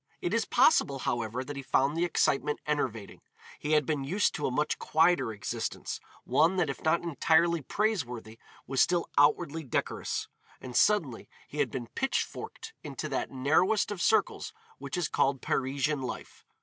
It 0.19 0.33
is 0.33 0.45
possible, 0.45 0.97
however, 0.97 1.43
that 1.43 1.55
he 1.55 1.61
found 1.61 1.95
the 1.95 2.05
excitement 2.05 2.59
enervating. 2.65 3.21
He 3.59 3.73
had 3.73 3.85
been 3.85 4.03
used 4.03 4.33
to 4.33 4.47
a 4.47 4.51
much 4.51 4.79
quieter 4.79 5.31
existence, 5.31 5.99
one 6.23 6.55
that 6.55 6.71
if 6.71 6.81
not 6.83 7.03
entirely 7.03 7.61
praiseworthy 7.61 8.39
was 8.65 8.81
still 8.81 9.11
outwardly 9.15 9.63
decorous, 9.63 10.27
and 10.59 10.75
suddenly 10.75 11.29
he 11.47 11.59
had 11.59 11.69
been 11.69 11.85
pitch 11.85 12.23
forked 12.23 12.73
into 12.83 13.07
that 13.09 13.29
narrowest 13.29 13.91
of 13.91 14.01
circles 14.01 14.53
which 14.79 14.97
is 14.97 15.07
called 15.07 15.39
Parisian 15.39 16.01
life. 16.01 16.47